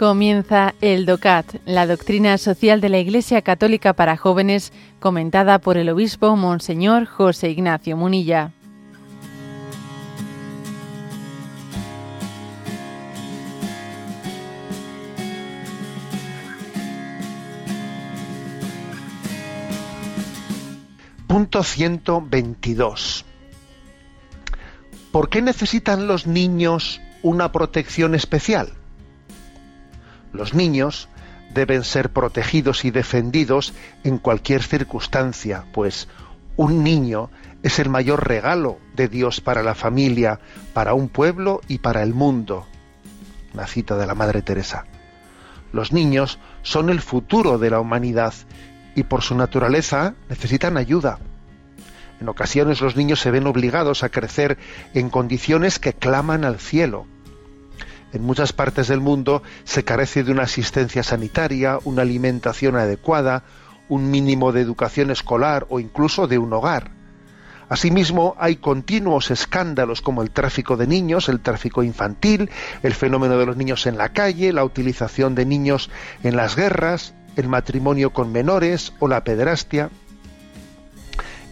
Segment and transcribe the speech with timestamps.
[0.00, 5.90] Comienza el DOCAT, la doctrina social de la Iglesia Católica para jóvenes, comentada por el
[5.90, 8.50] obispo Monseñor José Ignacio Munilla.
[21.26, 23.26] Punto 122.
[25.12, 28.79] ¿Por qué necesitan los niños una protección especial?
[30.32, 31.08] Los niños
[31.52, 36.08] deben ser protegidos y defendidos en cualquier circunstancia, pues
[36.56, 37.30] un niño
[37.62, 40.40] es el mayor regalo de Dios para la familia,
[40.72, 42.66] para un pueblo y para el mundo.
[43.52, 44.84] Una cita de la Madre Teresa.
[45.72, 48.34] Los niños son el futuro de la humanidad
[48.94, 51.18] y por su naturaleza necesitan ayuda.
[52.20, 54.58] En ocasiones los niños se ven obligados a crecer
[54.94, 57.06] en condiciones que claman al cielo
[58.12, 63.44] en muchas partes del mundo se carece de una asistencia sanitaria, una alimentación adecuada,
[63.88, 66.90] un mínimo de educación escolar o incluso de un hogar.
[67.68, 72.50] Asimismo, hay continuos escándalos como el tráfico de niños, el tráfico infantil,
[72.82, 75.88] el fenómeno de los niños en la calle, la utilización de niños
[76.24, 79.90] en las guerras, el matrimonio con menores o la pederastia.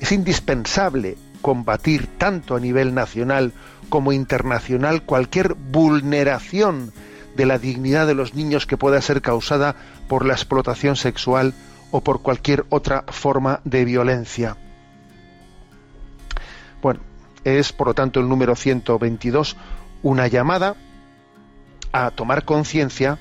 [0.00, 3.52] Es indispensable combatir tanto a nivel nacional
[3.88, 6.92] como internacional cualquier vulneración
[7.36, 9.76] de la dignidad de los niños que pueda ser causada
[10.08, 11.54] por la explotación sexual
[11.90, 14.56] o por cualquier otra forma de violencia.
[16.82, 17.00] Bueno,
[17.44, 19.56] es por lo tanto el número 122
[20.02, 20.76] una llamada
[21.92, 23.18] a tomar conciencia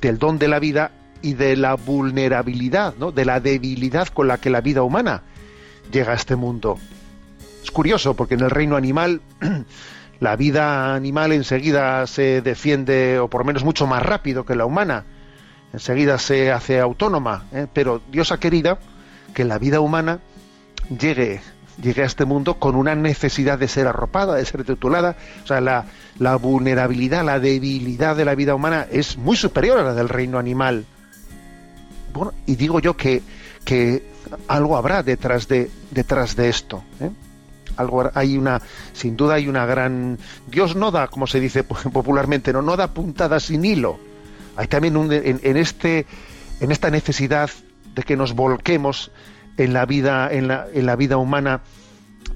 [0.00, 0.90] del don de la vida
[1.22, 3.12] y de la vulnerabilidad, ¿no?
[3.12, 5.22] de la debilidad con la que la vida humana
[5.92, 6.78] llega a este mundo.
[7.62, 9.20] Es curioso porque en el reino animal
[10.20, 14.66] la vida animal enseguida se defiende, o por lo menos mucho más rápido que la
[14.66, 15.04] humana,
[15.72, 17.66] enseguida se hace autónoma, ¿eh?
[17.72, 18.78] pero Dios ha querido
[19.34, 20.20] que la vida humana
[20.98, 21.40] llegue,
[21.80, 25.60] llegue a este mundo con una necesidad de ser arropada, de ser titulada, o sea,
[25.60, 25.86] la,
[26.18, 30.38] la vulnerabilidad, la debilidad de la vida humana es muy superior a la del reino
[30.38, 30.84] animal.
[32.12, 33.22] Bueno, y digo yo que,
[33.64, 34.10] que
[34.48, 36.82] algo habrá detrás de, detrás de esto.
[37.00, 37.10] ¿eh?
[37.76, 38.60] algo hay una
[38.92, 42.88] sin duda hay una gran Dios no da como se dice popularmente no no da
[42.88, 43.98] puntadas sin hilo
[44.56, 46.06] hay también un, en, este
[46.60, 47.48] en esta necesidad
[47.94, 49.10] de que nos volquemos
[49.56, 51.62] en la vida en la, en la vida humana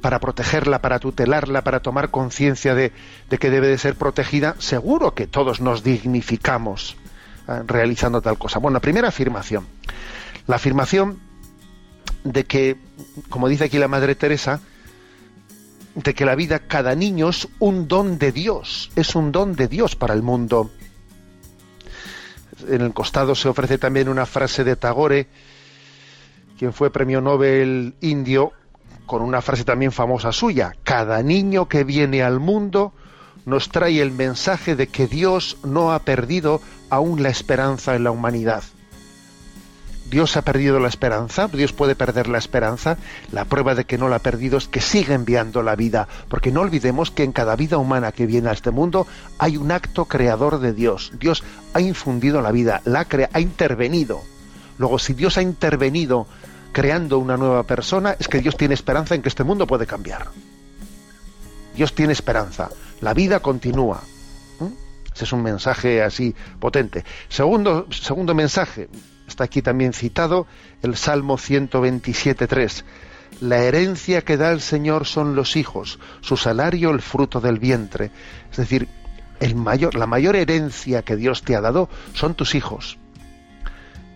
[0.00, 2.92] para protegerla, para tutelarla, para tomar conciencia de,
[3.30, 6.96] de, que debe de ser protegida, seguro que todos nos dignificamos
[7.48, 8.58] eh, realizando tal cosa.
[8.58, 9.66] Bueno, la primera afirmación.
[10.46, 11.18] La afirmación
[12.24, 12.76] de que,
[13.28, 14.60] como dice aquí la Madre Teresa,
[15.94, 19.66] de que la vida, cada niño es un don de Dios, es un don de
[19.66, 20.70] Dios para el mundo.
[22.68, 25.28] En el costado se ofrece también una frase de Tagore,
[26.58, 28.52] quien fue premio Nobel indio,
[29.06, 32.92] con una frase también famosa suya, cada niño que viene al mundo
[33.44, 38.10] nos trae el mensaje de que Dios no ha perdido aún la esperanza en la
[38.10, 38.64] humanidad.
[40.08, 42.96] Dios ha perdido la esperanza, Dios puede perder la esperanza,
[43.32, 46.52] la prueba de que no la ha perdido es que sigue enviando la vida, porque
[46.52, 49.06] no olvidemos que en cada vida humana que viene a este mundo
[49.38, 51.12] hay un acto creador de Dios.
[51.18, 51.42] Dios
[51.74, 54.22] ha infundido la vida, la crea, ha intervenido.
[54.78, 56.28] Luego, si Dios ha intervenido
[56.72, 60.28] creando una nueva persona, es que Dios tiene esperanza en que este mundo puede cambiar.
[61.74, 64.02] Dios tiene esperanza, la vida continúa.
[64.60, 65.12] ¿Mm?
[65.12, 67.04] Ese es un mensaje así potente.
[67.28, 68.88] Segundo, segundo mensaje,
[69.26, 70.46] Está aquí también citado
[70.82, 72.84] el Salmo 127.3.
[73.40, 78.10] La herencia que da el Señor son los hijos, su salario el fruto del vientre.
[78.50, 78.88] Es decir,
[79.40, 82.98] el mayor, la mayor herencia que Dios te ha dado son tus hijos.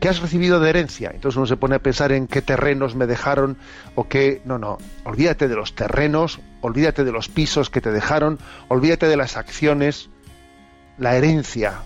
[0.00, 1.10] ¿Qué has recibido de herencia?
[1.12, 3.58] Entonces uno se pone a pensar en qué terrenos me dejaron
[3.94, 4.40] o qué...
[4.46, 8.38] No, no, olvídate de los terrenos, olvídate de los pisos que te dejaron,
[8.68, 10.08] olvídate de las acciones.
[10.96, 11.82] La herencia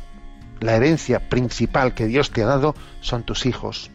[0.64, 3.90] la herencia principal que Dios te ha dado son tus hijos.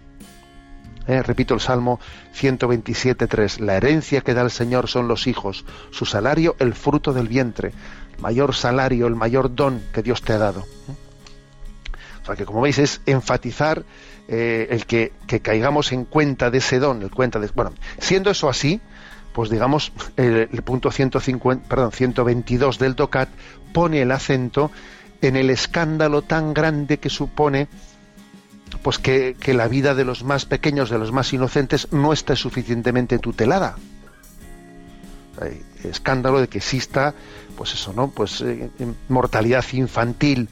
[1.08, 2.00] Eh, repito el Salmo
[2.40, 3.60] 127.3.
[3.60, 7.72] La herencia que da el Señor son los hijos, su salario el fruto del vientre,
[8.20, 10.68] mayor salario, el mayor don que Dios te ha dado.
[12.22, 13.84] O sea que como veis es enfatizar
[14.28, 15.12] eh, el que,
[15.42, 18.80] caigamos en cuenta de ese don, el cuenta de, bueno, siendo eso así,
[19.34, 23.30] pues digamos el, el punto 150, perdón, 122 del DOCAT
[23.74, 24.70] pone el acento
[25.22, 27.68] en el escándalo tan grande que supone
[28.82, 33.20] pues que, la vida de los más pequeños, de los más inocentes, no esté suficientemente
[33.20, 33.76] tutelada.
[35.42, 37.14] Hay escándalo de que exista,
[37.58, 38.10] pues eso, ¿no?
[38.10, 38.70] Pues eh,
[39.08, 40.50] mortalidad infantil.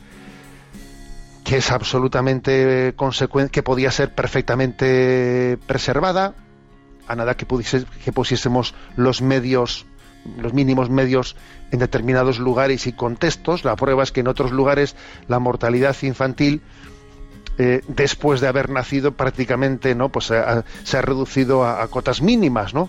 [1.44, 6.34] que es absolutamente consecuente, que podía ser perfectamente preservada,
[7.08, 9.86] a nada que, pudiese, que pusiésemos los medios,
[10.38, 11.36] los mínimos medios
[11.72, 13.66] en determinados lugares y contextos.
[13.66, 14.96] La prueba es que en otros lugares
[15.28, 16.62] la mortalidad infantil
[17.58, 22.88] eh, después de haber nacido prácticamente no pues se ha reducido a, cotas mínimas no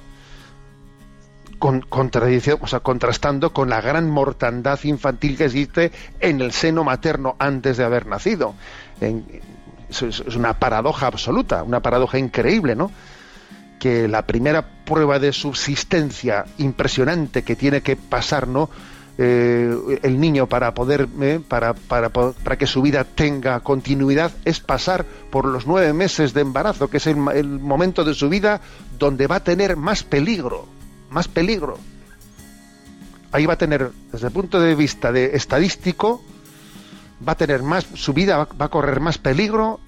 [1.58, 7.36] con, o sea, contrastando con la gran mortandad infantil que existe en el seno materno
[7.38, 8.54] antes de haber nacido.
[9.00, 12.90] es, una paradoja absoluta, una paradoja increíble, ¿no?
[13.78, 18.48] Que la primera prueba de subsistencia impresionante que tiene que pasar.
[19.20, 24.60] Eh, el niño para poder eh, para, para, para, que su vida tenga continuidad es
[24.60, 28.60] pasar por los nueve meses de embarazo que es el momento de su vida
[28.96, 30.68] donde va a tener más peligro
[31.10, 31.78] más peligro.
[33.32, 36.22] Ahí va a tener, desde el punto de vista de estadístico,
[37.26, 39.80] va a tener más, su vida va, a correr más peligro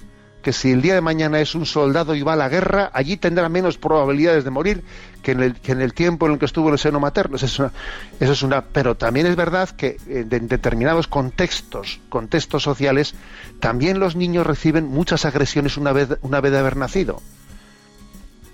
[0.42, 3.16] que si el día de mañana es un soldado y va a la guerra, allí
[3.16, 4.84] tendrá menos probabilidades de morir
[5.22, 7.37] que en el, en tiempo en el que estuvo en el seno materno.
[7.37, 7.70] Eso
[8.19, 13.14] es una, pero también es verdad que en determinados contextos, contextos sociales,
[13.60, 17.20] también los niños reciben muchas agresiones una vez, una vez de haber nacido.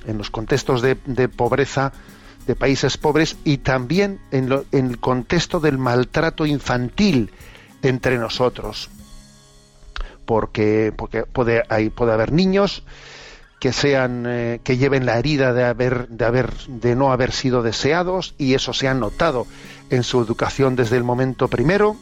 [0.07, 1.93] En los contextos de, de pobreza,
[2.47, 7.31] de países pobres y también en, el contexto del maltrato infantil
[7.83, 8.89] entre nosotros.
[10.27, 10.93] Porque,
[11.33, 12.83] puede, hay, puede haber niños
[13.59, 17.63] que sean eh, que lleven la herida de haber de haber de no haber sido
[17.63, 19.47] deseados y eso se ha notado
[19.89, 21.97] en su educación desde el momento primero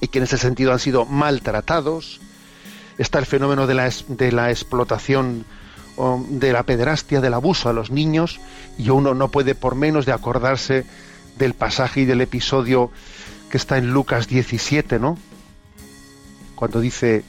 [0.00, 2.20] y que en ese sentido han sido maltratados
[2.98, 5.44] está el fenómeno de la, de la explotación
[6.28, 8.38] de la pederastia, del abuso a los niños,
[8.76, 10.84] y uno no puede por menos de acordarse
[11.38, 12.92] del pasaje y del episodio
[13.50, 15.18] que está en Lucas 17, ¿no?
[16.58, 17.24] Cuando dice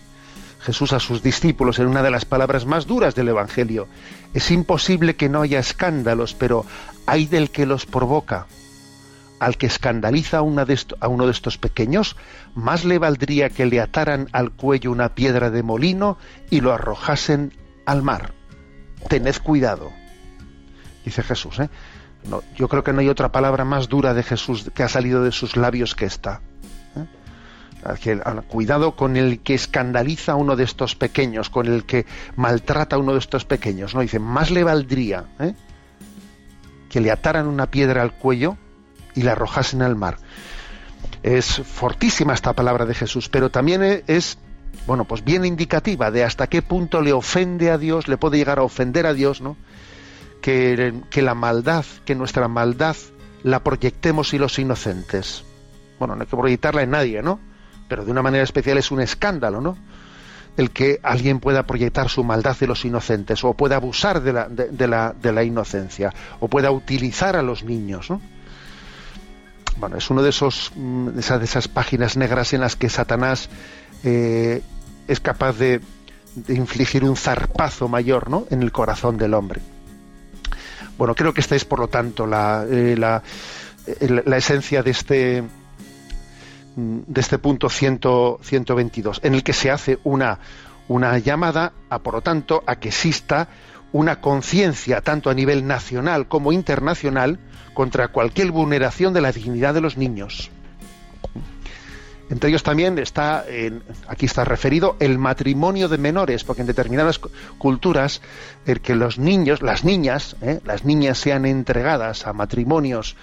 [0.61, 3.87] Jesús a sus discípulos en una de las palabras más duras del Evangelio,
[4.33, 6.65] es imposible que no haya escándalos, pero
[7.05, 8.47] hay del que los provoca.
[9.39, 12.17] Al que escandaliza a, uno de estos pequeños,
[12.55, 16.17] más le valdría que le ataran al cuello una piedra de molino
[16.49, 17.53] y lo arrojasen
[17.85, 18.33] al mar
[19.07, 19.91] tened cuidado,
[21.05, 21.59] dice Jesús.
[21.59, 21.69] ¿eh?
[22.55, 25.31] Yo creo que no hay otra palabra más dura de Jesús que ha salido de
[25.31, 26.41] sus labios que esta.
[28.47, 32.05] Cuidado con el que escandaliza a uno de estos pequeños, con el que
[32.35, 33.95] maltrata a uno de estos pequeños.
[33.95, 35.53] No dice, más le valdría ¿eh?
[36.89, 38.57] que le ataran una piedra al cuello
[39.15, 40.17] y la arrojasen al mar.
[41.23, 44.37] Es fortísima esta palabra de Jesús, pero también es
[44.85, 48.59] bueno, pues bien indicativa de hasta qué punto le ofende a Dios, le puede llegar
[48.59, 49.55] a ofender a Dios, ¿no?
[50.41, 52.95] Que, que la maldad, que nuestra maldad
[53.43, 55.43] la proyectemos y los inocentes.
[55.97, 57.39] Bueno, no hay que proyectarla en nadie, ¿no?
[57.89, 59.77] Pero de una manera especial es un escándalo, ¿no?
[60.55, 65.43] El que alguien pueda proyectar su maldad de los inocentes, o pueda abusar de la,
[65.43, 68.21] inocencia, o pueda utilizar a los niños, ¿no?
[69.77, 73.49] Bueno, es uno de esos mm, esas, de esas páginas negras en las que Satanás
[74.03, 74.61] eh,
[75.07, 75.81] es capaz de,
[76.47, 78.45] infligir un zarpazo mayor ¿no?
[78.49, 79.61] en el corazón del hombre.
[80.97, 85.43] Bueno, creo que esta es, por lo tanto, la, eh, la, esencia de este,
[86.75, 87.99] de este punto 100,
[88.41, 90.39] 122, en el que se hace una,
[90.87, 93.47] una llamada, a, por lo tanto, a que exista
[93.91, 97.39] una conciencia, tanto a nivel nacional como internacional,
[97.73, 100.51] contra cualquier vulneración de la dignidad de los niños.
[102.29, 103.45] Entre ellos también está,
[104.07, 107.19] aquí está referido, el matrimonio de menores, porque en determinadas
[107.57, 108.21] culturas
[108.67, 110.59] el que los niños, las niñas, ¿eh?
[110.63, 113.15] las niñas sean entregadas a matrimonios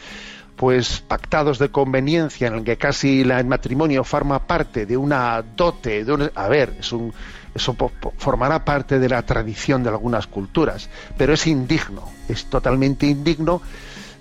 [0.56, 6.04] pues pactados de conveniencia en el que casi el matrimonio forma parte de una dote,
[6.04, 7.12] de a ver, es un,
[7.54, 7.76] eso
[8.16, 13.60] formará parte de la tradición de algunas culturas, pero es indigno, es totalmente indigno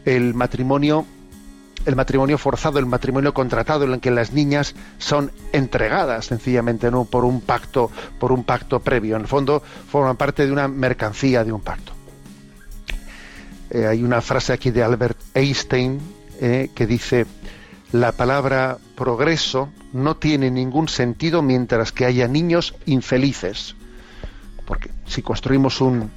[0.06, 1.06] el matrimonio
[1.86, 7.06] el matrimonio forzado, el matrimonio contratado, en el que las niñas son entregadas sencillamente ¿no?
[7.06, 9.16] por un pacto, por un pacto previo.
[9.16, 11.92] En el fondo forman parte de una mercancía de un pacto.
[13.70, 16.00] Eh, hay una frase aquí de Albert Einstein
[16.42, 17.26] eh, que dice
[17.92, 23.76] la palabra progreso no tiene ningún sentido mientras que haya niños infelices.
[24.66, 26.12] Porque si construimos un,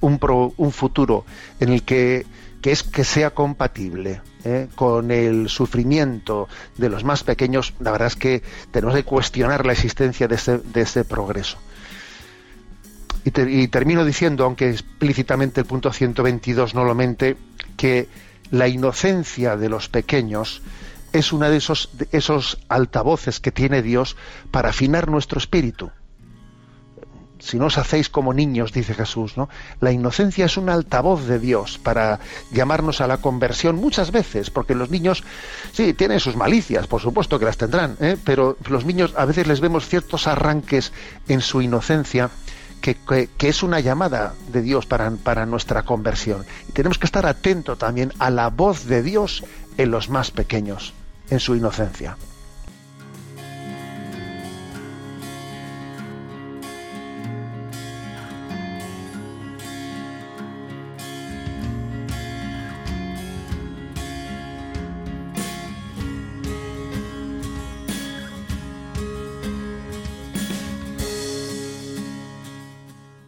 [0.00, 1.24] un, un futuro
[1.58, 2.26] en el que,
[2.60, 4.68] que es que sea compatible ¿eh?
[4.74, 9.72] con el sufrimiento de los más pequeños, la verdad es que tenemos que cuestionar la
[9.72, 11.58] existencia de ese, de progreso.
[13.24, 17.36] Y, termino diciendo, aunque explícitamente el punto 122 no lo mente,
[17.76, 18.06] que
[18.50, 20.62] la inocencia de los pequeños
[21.12, 24.16] es uno de esos, esos altavoces que tiene Dios
[24.50, 25.90] para afinar nuestro espíritu.
[27.38, 29.50] Si no os hacéis como niños, dice Jesús, ¿no?
[29.80, 32.18] La inocencia es un altavoz de Dios para
[32.52, 35.22] llamarnos a la conversión muchas veces, porque los niños,
[35.72, 38.16] sí, tienen sus malicias, por supuesto que las tendrán, ¿eh?
[38.24, 40.92] pero los niños a veces les vemos ciertos arranques
[41.28, 42.30] en su inocencia
[42.92, 46.44] que, es una llamada de Dios para, para nuestra conversión.
[46.68, 49.42] Y tenemos que estar atentos también a la voz de Dios
[49.78, 50.92] en los más pequeños,
[51.30, 52.16] en su inocencia.